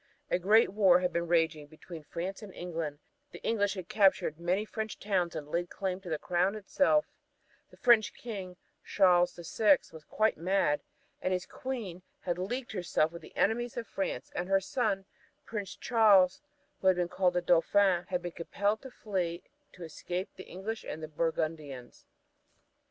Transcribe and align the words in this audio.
A 0.31 0.39
great 0.39 0.69
war 0.69 1.01
had 1.01 1.13
been 1.13 1.27
raging 1.27 1.67
between 1.67 2.01
France 2.03 2.41
and 2.41 2.51
England; 2.55 2.97
the 3.29 3.43
English 3.43 3.75
had 3.75 3.87
captured 3.87 4.39
many 4.39 4.65
French 4.65 4.97
towns 4.97 5.35
and 5.35 5.47
laid 5.47 5.69
claim 5.69 6.01
to 6.01 6.09
the 6.09 6.17
crown 6.17 6.55
itself; 6.55 7.05
the 7.69 7.77
French 7.77 8.11
King, 8.15 8.57
Charles 8.83 9.35
the 9.35 9.43
Sixth, 9.43 9.93
was 9.93 10.03
quite 10.03 10.37
mad; 10.39 10.81
his 11.21 11.45
Queen 11.45 12.01
had 12.21 12.39
leagued 12.39 12.71
herself 12.71 13.11
with 13.11 13.21
the 13.21 13.35
enemies 13.37 13.77
of 13.77 13.85
France, 13.85 14.31
and 14.33 14.49
her 14.49 14.59
son, 14.59 15.05
Prince 15.45 15.75
Charles, 15.75 16.41
who 16.79 16.87
was 16.87 17.07
called 17.11 17.35
the 17.35 17.41
Dauphin, 17.43 18.05
had 18.07 18.23
been 18.23 18.31
compelled 18.31 18.81
to 18.81 18.89
flee 18.89 19.43
to 19.73 19.83
escape 19.83 20.29
the 20.35 20.47
English 20.49 20.83
and 20.83 21.03
the 21.03 21.07
Burgundians. 21.07 22.07